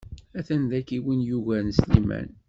[0.37, 2.29] A-t-an dagi win yugaren Sliman.